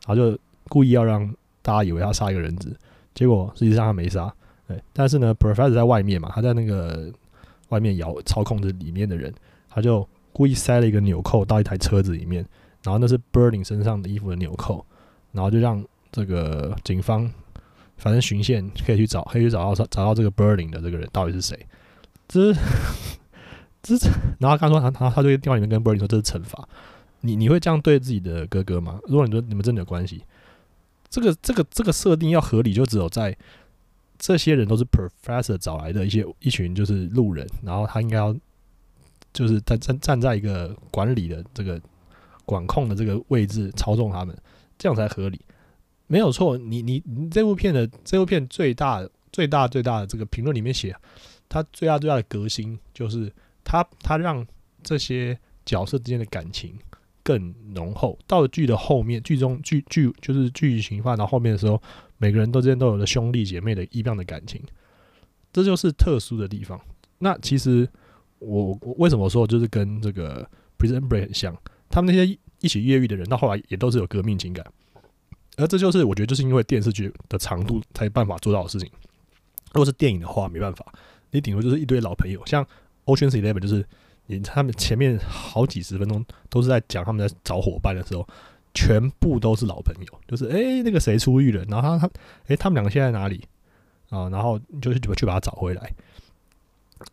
[0.06, 1.28] 然后就故意要让
[1.60, 2.74] 大家以为他杀一个人质，
[3.14, 4.32] 结果实际上他没杀。
[4.68, 7.12] 对，但是呢，Professor 在外面嘛，他在那个
[7.70, 9.34] 外面摇操控着里面的人，
[9.68, 12.46] 他就故意塞了一个纽扣到一台车子里面，
[12.82, 14.86] 然后那是 Burning 身上的衣服的纽扣，
[15.32, 17.30] 然后就让这个警方
[17.96, 21.66] 反正巡线可以去找，可以去找到找到这个 Burning 的这个人到底是谁。
[22.28, 22.52] 这
[23.82, 23.96] 这，
[24.38, 26.68] 然后他说他他他就电话里面跟 Burning 说这是惩罚，
[27.20, 29.00] 你你会这样对自己的哥哥吗？
[29.06, 30.22] 如果你说你们真的有关系，
[31.08, 33.36] 这个这个这个设定要合理，就只有在。
[34.16, 38.34] 这些人都是 professor 找来的一些一群就是路人，然后他应该要
[39.32, 41.78] 就是站站站在一个管理的这个
[42.46, 44.34] 管控的这个位置操纵他们，
[44.78, 45.40] 这样才合理，
[46.06, 46.56] 没有错。
[46.56, 50.94] 你你你这部片的这部片最大最大最大的这个评论里面写，
[51.48, 54.46] 他最大最大的革新就是他他让
[54.82, 56.74] 这些角色之间的感情
[57.22, 58.18] 更浓厚。
[58.26, 61.80] 到了剧的后面，剧中剧剧就是剧情发展到后面的时候。
[62.16, 64.62] 每个人都之间都有了兄弟姐妹的一样的感情，
[65.52, 66.80] 这就是特殊的地方。
[67.18, 67.86] 那其实
[68.38, 70.42] 我我为什么说就是跟这个
[70.78, 71.54] 《Prison Break》很像？
[71.90, 74.64] 他们那些一起越狱的人，到后来也都是有革命情感。
[75.56, 78.90] 而这就是我觉得就是因为电视剧的长度才办法做到的事情。
[79.72, 80.84] 如果是电影的话，没办法，
[81.30, 82.64] 你顶多就是一堆老朋友，像
[83.04, 83.84] 《Ocean's Eleven》，就是
[84.26, 88.26] 你他们前面好几十分钟都是在讲他们在找伙伴的时候。
[88.76, 92.10] 全部都是老朋友，就是哎，那个谁出狱了，然后他他
[92.48, 93.40] 哎，他们两个现在哪里
[94.10, 94.28] 啊？
[94.30, 95.92] 然后就去去把他找回来。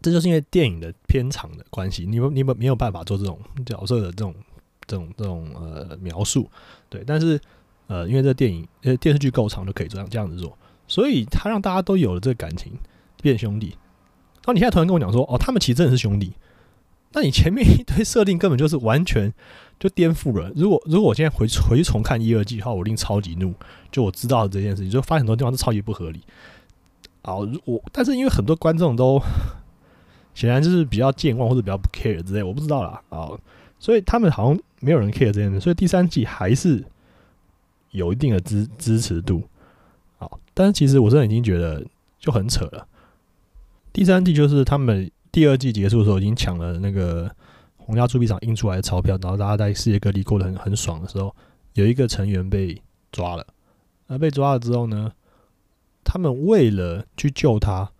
[0.01, 4.33] 这就是因为电影的片长的关系，你们你们没有办法做这种角色的这种
[4.87, 6.49] 这种这种呃描述，
[6.89, 7.03] 对。
[7.05, 7.39] 但是
[7.91, 12.71] 呃，因为这电影呃电视剧够长，就可以这样这样子做，所以他让大家都有了这个感情，
[13.21, 13.67] 变兄弟。
[13.67, 16.31] 然后你现在突然跟我讲说，哦，他们其实真的是兄弟，
[17.11, 19.33] 那你前面 一堆设定根本就是完全。
[19.81, 20.51] 就颠覆了。
[20.55, 23.51] 如果如果我现在回回重看一二季的话，我一定超级怒。
[23.91, 26.21] 就我知道这件事情，就发现很多地方是超级不合理。
[27.23, 27.33] 啊，
[27.65, 29.19] 我但是因为很多观众都
[30.35, 33.01] 显然就是比较健忘或者比较不 care 之类，我不知道啦。
[33.09, 33.31] 啊，
[33.79, 36.85] 所以他们好像没有人 care 这件事，所以第三季还是
[37.91, 39.41] 有一定的支支持度。
[40.17, 41.85] 好，但是其实我真的已经觉得
[42.19, 42.87] 就很扯了。
[43.93, 47.29] 第三季就是他们第二季结束的时候已经抢了那个。
[47.83, 51.35] 洪家铸币厂印出来的钞票，然后大家在世界各地过得很很爽的时候，
[51.73, 52.79] 有一个成员被
[53.11, 53.45] 抓了。
[54.07, 55.11] 而被抓了之后呢，
[56.03, 57.91] 他们为了去救他，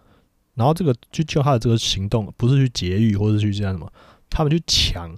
[0.54, 3.92] 然后这个去救他的这个行动不是去劫狱或者去这样什么，
[4.30, 5.18] 他们去抢，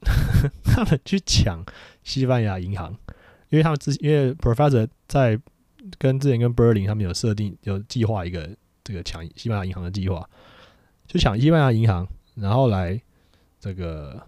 [0.64, 1.62] 他们去抢
[2.02, 2.96] 西班牙银行，
[3.50, 5.38] 因为他们之因为 Professor 在
[5.98, 8.48] 跟之前跟 Berlin 他们有设定有计划一个
[8.82, 10.28] 这个抢西班牙银行的计划，
[11.06, 13.00] 就抢西班牙银行，然后来。
[13.62, 14.18] 这个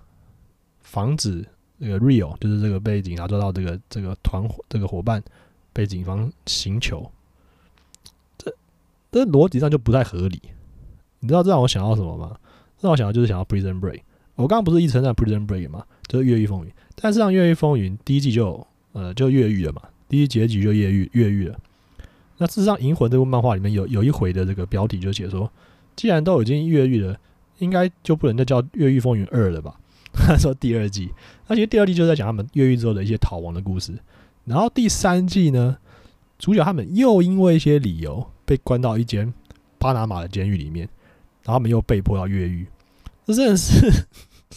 [0.83, 1.43] 防止
[1.79, 5.25] 那个 Rio 就是这个被警察抓到这个这个团伙这个伙伴
[5.73, 7.11] 被警方刑求，
[8.37, 8.55] 这
[9.11, 10.39] 这逻辑上就不太合理。
[11.21, 12.37] 你知道这让我想到什么吗？
[12.83, 14.03] 让我想到就是想到 Prison Break。
[14.35, 15.87] 我刚刚不是一直在 Prison Break 吗？
[16.09, 16.71] 就是越狱风云。
[16.97, 21.59] 但是让越狱风云第一季就呃就越狱了嘛，第一结局就越狱越狱了。
[22.39, 25.51] 那事实上，银魂这部漫画里面有有一回的这个标题就写说，
[25.97, 27.19] 既然都已经越狱了。
[27.59, 29.79] 应该就不能再叫《越狱风云二》了吧？
[30.13, 31.13] 他说第二季，
[31.47, 33.93] 那其实第二季就在讲他们越狱之后的一些逃亡的故事。
[34.45, 35.77] 然后第三季呢，
[36.41, 39.33] 主角他们又因为一些理由被关到一间
[39.79, 40.89] 巴拿马的监狱里面，
[41.45, 42.67] 然后他们又被迫要越狱。
[43.27, 44.07] 这真的是，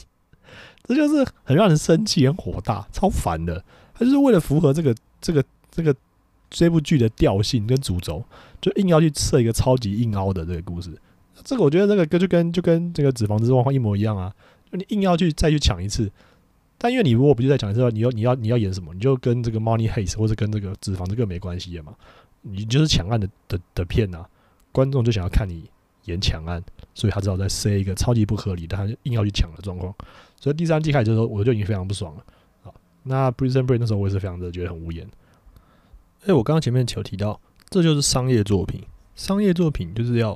[0.87, 3.63] 这就是很让人生气、很火大、超烦的。
[3.97, 5.95] 他就是为了符合这个、这个、这个
[6.49, 8.23] 这部剧的调性跟主轴，
[8.61, 10.91] 就硬要去设一个超级硬凹的这个故事。
[11.43, 14.33] 这个我觉得这个跟就跟就跟这个纸房子状况一模一样啊！
[14.71, 16.09] 就你硬要去再去抢一次，
[16.77, 18.93] 但因为你如果不去再抢一次的话，你要你要你要演什么？
[18.93, 21.93] 你就跟这个 Money Heist 或者跟这个纸房子更没关系的嘛！
[22.41, 24.25] 你就是抢案的的的片呐，
[24.71, 25.69] 观众就想要看你
[26.05, 29.93] 演抢案，所以他只好再塞一个超级不合理的，他硬要去抢的状况。
[30.39, 32.23] 所以第三季开始的时候，我就已经非常不爽了。
[33.05, 35.07] 那 Prison Break 那时候我也是非常的觉得很无言。
[36.25, 37.39] 哎，我刚刚前面有提到，
[37.69, 38.81] 这就是商业作品，
[39.15, 40.33] 商业作品就是要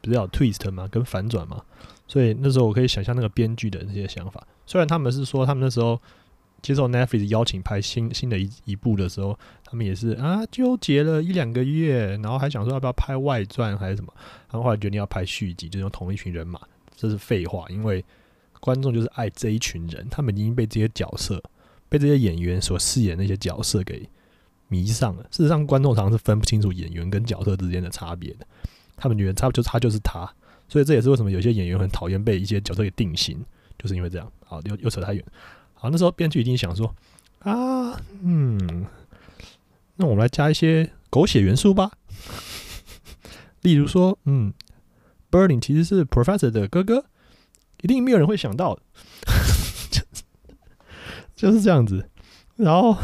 [0.00, 1.62] 不是要 twist 嘛，跟反转嘛。
[2.06, 4.46] 所以那时候我可以想象那个编剧的那些想法。
[4.66, 6.00] 虽然他们是说他们那时候
[6.60, 14.12] 接受 Netflix 邀请拍新新的一一部的时候，他们也是啊纠结了一两个月，然后还想说要不要拍外传还是什么，
[14.50, 16.58] 然后后来决定要拍续集，就用同一群人马。
[16.96, 18.04] 这是废话，因为
[18.58, 21.40] 观众就是爱这一群人，他们已经被这些角色、
[21.88, 24.08] 被这些演员所饰演那些角色给
[24.68, 25.22] 迷上了。
[25.30, 28.46] 事实上，观众常常是分不清楚演员跟角色之间的差别的，
[28.96, 30.30] 他们觉得他就他就是他。
[30.68, 33.42] 所以这也是为什么有些演员很讨厌被一些角色给定型，
[33.78, 34.30] 就是因为这样。
[34.44, 35.24] 好，又又扯太远。
[35.72, 36.94] 好，那时候编剧一定想说
[37.38, 38.84] 啊，嗯，
[39.96, 41.92] 那我们来加一些狗血元素吧。
[43.62, 44.52] 例如说，嗯
[45.30, 47.04] b e r l i n 其实是 Professor 的哥哥，
[47.82, 48.78] 一定没有人会想到，
[51.38, 52.04] 就是这样子。
[52.56, 52.96] 然后，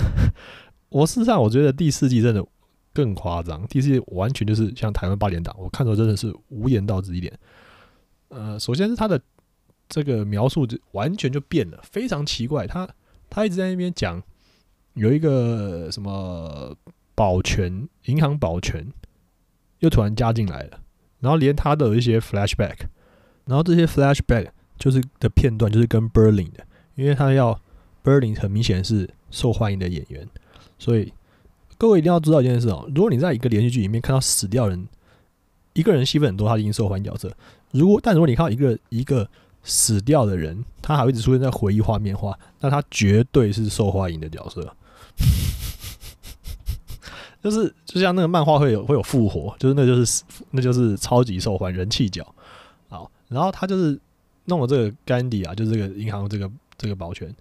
[0.89, 2.45] 我事实上我觉得第四季真的
[2.93, 7.33] 更夸张，第四季完全就是像台湾八点档，我看到真的是无言到极点。
[8.31, 9.21] 呃，首先是他的
[9.89, 12.67] 这个描述就完全就变了，非常奇怪。
[12.67, 12.89] 他
[13.31, 14.21] 他一直在那边讲
[14.95, 16.77] 有一个什么
[17.15, 18.85] 保全银行保全，
[19.79, 20.81] 又突然加进来了，
[21.21, 22.79] 然后连他的一些 flashback，
[23.45, 26.67] 然后这些 flashback 就是的片段就是跟 Berlin 的，
[26.97, 27.61] 因为他要
[28.05, 30.29] Berlin 很明显是受欢迎的演员，
[30.79, 31.13] 所以
[31.79, 34.87] 各位一定要知道一件事哦，如果你在一个连续剧里面看到死掉人，
[35.73, 37.35] 一个人戏份很多，他已经受欢迎角色。
[37.73, 39.29] 如果但如果你看到一个一个
[39.63, 44.77] 死掉的人，他还会一直出现在回忆画面化，那他绝对是受欢迎的角色。
[47.43, 52.25] 就是就像那个漫画会有会有复活，就是那就是那就是超级受欢迎人气角。
[52.89, 53.99] 好，然后他就是
[54.45, 57.35] 弄了这个甘迪啊，就是这个银行这个这个保全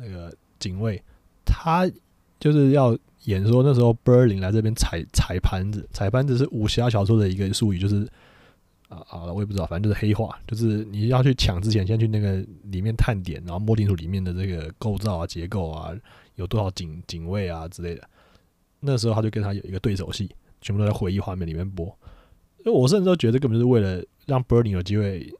[0.00, 1.02] 那个警卫，
[1.44, 1.90] 他
[2.38, 8.08] 就是要演说那时候 Berlin 来这边踩踩盘子，踩盘子是武侠小说的一个术语，就是。
[8.90, 15.92] 啊啊，我也不知道，反正就是黑化，就是你要去抢之前，先去那个里面探点，然后摸清楚里面的这个构造啊、结构啊，
[16.34, 18.02] 有多少警警卫啊之类的。
[18.80, 20.28] 那时候他就跟他有一个对手戏，
[20.60, 21.86] 全部都在回忆画面里面播。
[22.64, 25.32] 因为我甚至都觉得根本就是为了让 Berlin 有机会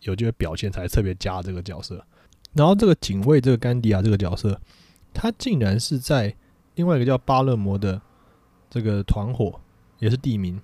[0.00, 2.02] 有机会表现，才特别加这个角色。
[2.54, 4.60] 然后这个警卫这个甘迪亚这个角色，
[5.12, 6.34] 他竟然是在
[6.76, 8.00] 另外一个叫巴勒摩的
[8.70, 9.60] 这个团伙，
[9.98, 10.60] 也是地名。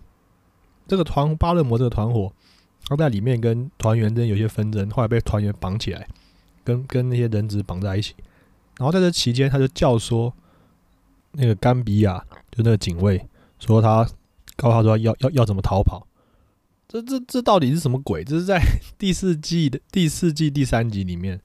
[0.86, 2.32] 这个团巴勒摩这个团伙，
[2.88, 6.08] 他在里面跟团员之间有些纷争，后来被团员绑起来，
[6.64, 8.14] 跟跟那些人质绑在一起。
[8.78, 10.32] 然后在这期间，他就教唆
[11.32, 13.24] 那个甘比亚，就那个警卫，
[13.58, 14.04] 说他
[14.56, 16.06] 告诉他说要要要怎么逃跑。
[16.88, 18.24] 这这这到底是什么鬼？
[18.24, 18.60] 这是在
[18.98, 21.40] 第四季的第四季第三集里面，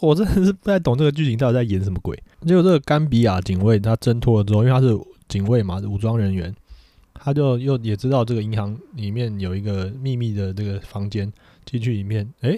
[0.00, 2.16] 我真的是不太懂这个剧情到底在演什么鬼。
[2.42, 6.54] 结果这个甘比亚警卫他挣脱了之后，因为他是警卫嘛，武装人员。
[7.18, 11.32] 他就又也知道这个银行里面有一个秘密的这个房间，
[11.64, 12.56] 进去里面，哎，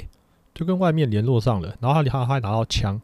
[0.53, 1.75] 就跟外面联络上了。
[1.81, 3.01] 然后他他还拿到枪，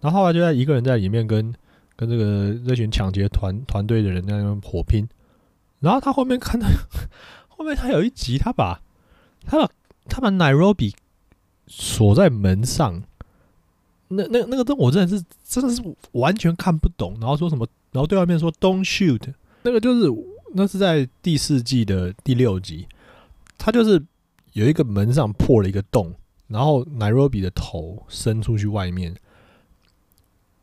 [0.00, 1.52] 然后后来就在一个人在里面跟
[1.96, 5.08] 跟这个这群抢劫团团队的人在那边火拼。
[5.80, 6.68] 然后他后面看到
[7.48, 8.80] 后面他有一集，他把
[9.46, 9.68] 他把
[10.06, 10.92] 他把 Nairobi
[11.66, 13.02] 锁在门上，
[14.10, 17.16] 那那那个灯我真的是真的是完全看不懂。
[17.20, 17.66] 然后说什么？
[17.90, 20.06] 然后对外面说 Don't shoot，那个就是。
[20.52, 22.88] 那是在第四季的第六集，
[23.56, 24.04] 他就是
[24.52, 26.12] 有一个门上破了一个洞，
[26.48, 29.14] 然后 Nairobi 的头伸出去外面，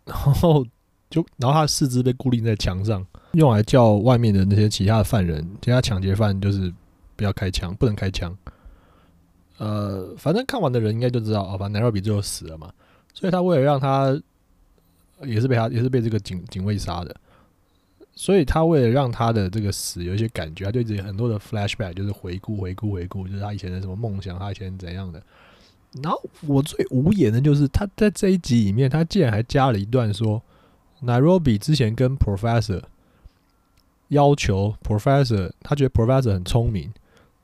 [0.04, 0.66] 然后
[1.10, 6.70] 就然后他的四肢被固定在墙上，用来叫外面的那些其他的犯人、其他抢劫犯，就是
[7.16, 8.38] 不要开枪，不能开枪。
[9.58, 12.74] 呃，反正看完的人应该就知道，哦，反正 Nairobi 最后死了嘛，
[13.18, 14.16] 所以他为了让他
[15.24, 17.16] 也是被他也是被这个警警卫杀的。
[18.14, 25.20] 所以他为了让他的这个死有一些感觉，他对自己很多的 flashback 就是回顾、回顾、回顾，就是他以前的什么梦想，他以前怎样的。
[26.04, 30.40] 然后我最无言的就是他在这一集里面，他竟然还加了一段说
[31.04, 32.84] ，Nairobi 之前跟 Professor
[34.10, 36.94] 要求 Professor，他觉得 Professor 很聪明，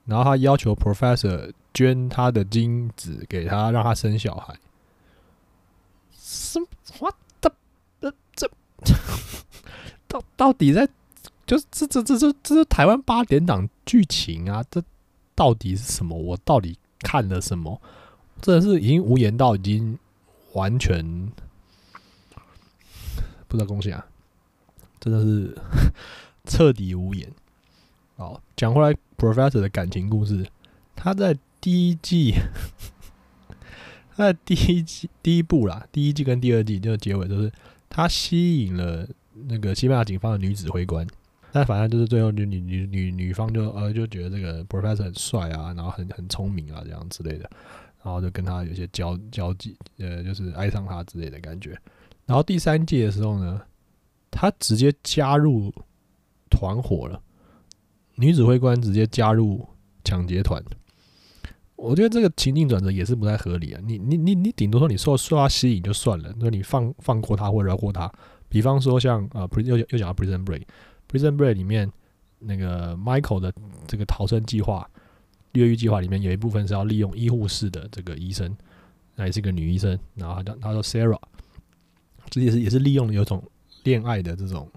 [0.06, 4.56] 然后他要求 Professor 捐他的精子给他，让他生小孩。
[6.34, 6.68] 什么
[7.00, 7.54] ？What the？
[8.36, 8.50] 这？
[10.08, 10.88] 到到底在，
[11.46, 14.64] 就是这这这这这是台湾八点档剧情啊！
[14.70, 14.84] 这
[15.36, 16.18] 到底是什么？
[16.18, 17.82] 我到底看了什么？
[18.42, 19.98] 真的是已经无言到已经
[20.54, 21.32] 完全
[23.48, 24.06] 不知道恭喜啊！
[25.00, 25.58] 真的是
[26.46, 27.32] 彻底无言。
[28.18, 30.46] 好，讲回来，Professor 的感情故事，
[30.96, 32.36] 他在第一季，
[34.16, 37.52] 他在第一季第一部啦，第一季跟第二季就结尾都是
[37.90, 39.08] 他吸引了
[39.48, 41.06] 那个西班牙警方的女指挥官，
[41.52, 47.50] 但反正就是最后就女女女女方就呃就觉得这个 professor 很帅啊，然后很很聪明啊这样之类的，
[48.04, 51.78] 然后就跟他有些交交际，呃，就是爱上他之类的感觉。
[52.26, 53.62] 然后第三季的时候呢，
[54.30, 55.74] 他直接加入
[56.50, 57.22] 团伙了，
[58.16, 59.68] 女指挥官直接加入
[60.04, 60.64] 抢劫团。
[61.84, 63.82] 我觉得这个情境转折也是不太合理啊！
[63.86, 68.10] 你你你你顶多说你受受他吸引就算了，那你放放过他或者饶过他。
[68.48, 71.92] 比方说像啊，又又讲到 Prison Break，Prison Break 里面
[72.40, 73.54] 那个 Michael 的
[73.86, 74.90] 这个逃生计划、
[75.52, 78.56] 越狱计划里面有一部分是要利用医护室的这个医生，
[79.16, 81.20] 那也是个女医生，然后他叫他说 Sarah，
[82.30, 83.44] 这也是也是利用有种
[83.84, 84.72] 恋爱的这种，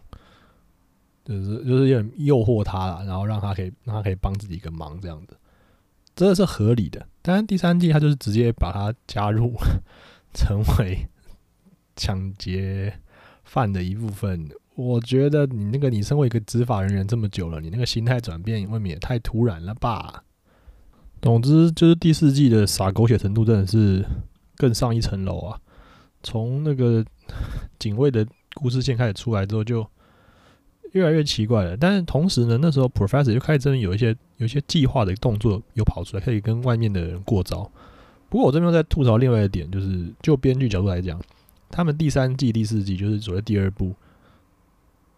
[1.24, 5.36] 就是就是有点诱惑他了，然后让他可以让他可以帮自己一个忙这样子。
[6.16, 9.52] 真的是合理的，但是第三季他就是直接把他加入
[10.34, 11.06] 成为
[11.94, 12.98] 抢劫
[13.44, 14.48] 犯的一部分。
[14.74, 20.24] 我觉得你那个你身为一个执法人员这么久了，你那个心态转变未免也太突然了吧？
[21.20, 24.04] 总之就是第四季的撒狗血程度真的是
[24.56, 25.60] 更上一层楼啊！
[26.22, 27.04] 从那个
[27.78, 29.86] 警卫的故事线开始出来之后就。
[30.92, 37.70] 越来越奇怪了，但是同时呢，那时候 Professor 就开始真的有一些有一些计划的动作有跑出来，可以跟外面的人过招。
[38.28, 41.20] 不过我这边在吐槽另外一点，就是就编剧角度来讲，
[41.70, 43.94] 他们第三季、第四季就是所谓第二部，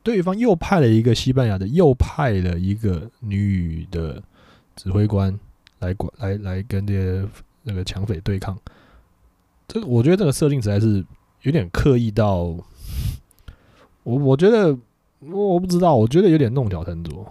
[0.03, 4.23] 对方又派了一个西班牙的，又派了一个女的
[4.75, 5.39] 指挥官
[5.79, 7.29] 来管来来跟这些
[7.63, 8.59] 那个抢匪对抗。
[9.69, 11.05] 这个我觉得这个设定实在是
[11.43, 12.57] 有点刻意到，
[14.03, 14.77] 我我觉得。
[15.21, 17.27] 我不知道，我觉得有点弄巧成拙。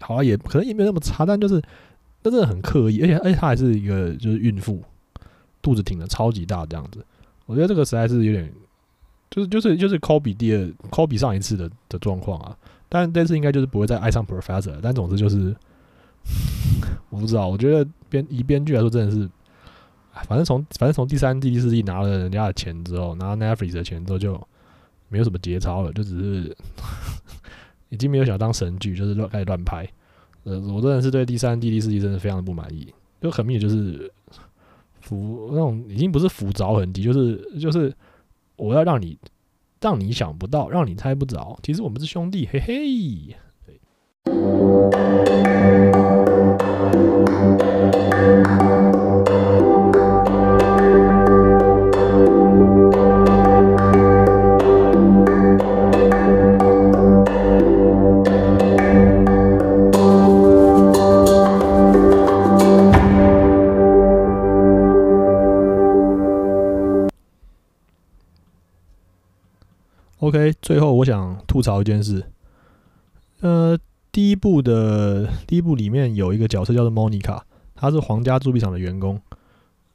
[0.00, 1.62] 好了，也可能也没有那么差，但就是，
[2.22, 4.82] 那真的很刻意，而且而且她还是一个就是孕妇，
[5.62, 7.04] 肚子挺的超级大这样子。
[7.46, 8.52] 我觉得这个实在是有点，
[9.30, 10.58] 就是就是就是 copy 第二
[10.90, 12.56] copy 上一次的的状况啊。
[12.88, 15.54] 但这次应该就是不会再爱上 professor，但总之就是，
[17.10, 17.48] 我不知道。
[17.48, 19.28] 我觉得编以编剧来说，真的是，
[20.26, 24.40] 反正从反正从第三季第四季拿了人家的钱之后，拿 Netflix 的钱之后就。
[25.12, 26.56] 没有什么节操了，就只是
[27.90, 29.86] 已经没有想当神剧，就是乱开始乱拍。
[30.44, 34.10] 呃，我真的是对第三季、第四季真的非常的不满意，就很明显就是
[35.00, 37.94] 浮那种已经不是浮着痕迹，就是就是
[38.56, 39.18] 我要让你
[39.80, 43.36] 让你想不到，让你猜不着，其实我们是兄弟，嘿嘿。
[70.30, 72.24] OK，最后我想吐槽一件事。
[73.40, 73.76] 呃，
[74.12, 77.40] 第一部的第一部里面有一个角色叫做 Monica，
[77.74, 79.20] 她是皇家铸币厂的员工。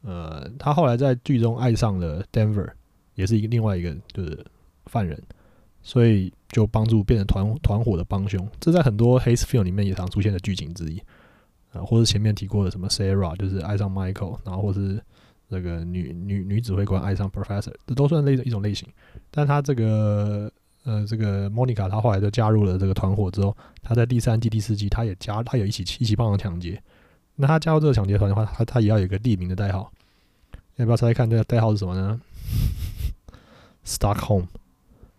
[0.01, 2.69] 呃，她后来在剧中爱上了 Denver，
[3.13, 4.45] 也是一个另外一个就是
[4.87, 5.17] 犯人，
[5.81, 8.45] 所以就帮助变成团团伙的帮凶。
[8.59, 11.01] 这在很多 Haze Film 里面也常出现的剧情之一。
[11.71, 15.01] 啊，或者前面提过的什么 Sarah，就是爱上 Michael，然后或是。
[15.49, 18.87] 这个女女女指挥官爱上 Professor，这都算类一种类型。
[19.31, 20.51] 但他这个
[20.83, 26.81] 呃，这个 Monica，她后来就加入了这个团伙之后，她在第三季、第四季，她也加，她也一起一起帮忙抢劫。
[27.35, 29.91] 那她加入这个抢劫团的话，她她也要有一个地名的代号。
[30.75, 32.21] 要不要猜猜看这个代号是什么呢
[33.85, 34.45] ？Stockholm，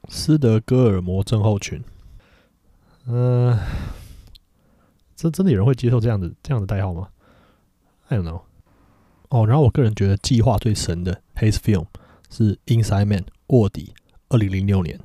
[0.09, 1.83] 斯德哥尔摩症候群。
[3.07, 3.59] 嗯，
[5.16, 7.09] 这真的有人会接受这样的这样的代号吗
[8.09, 8.43] ？I don't know。
[9.29, 11.87] 哦，然后我个人觉得计划最神的 Haze Film
[12.31, 13.93] 是 Inside Man 卧底，
[14.29, 14.99] 二零零六年。